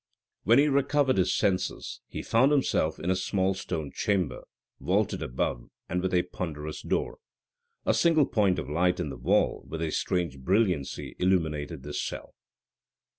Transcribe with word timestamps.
When 0.45 0.57
he 0.57 0.67
recovered 0.67 1.17
his 1.17 1.31
senses, 1.31 2.01
he 2.07 2.23
found 2.23 2.51
himself 2.51 2.97
in 2.99 3.11
a 3.11 3.15
small 3.15 3.53
stone 3.53 3.91
chamber, 3.93 4.45
vaulted 4.79 5.21
above, 5.21 5.69
and 5.87 6.01
with 6.01 6.11
a 6.15 6.23
ponderous 6.23 6.81
door. 6.81 7.19
A 7.85 7.93
single 7.93 8.25
point 8.25 8.57
of 8.57 8.67
light 8.67 8.99
in 8.99 9.11
the 9.11 9.15
wall, 9.15 9.63
with 9.67 9.79
a 9.83 9.91
strange 9.91 10.39
brilliancy 10.39 11.15
illuminated 11.19 11.83
this 11.83 12.01
cell. 12.01 12.33